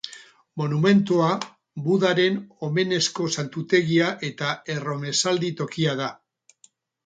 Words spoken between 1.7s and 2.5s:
Budaren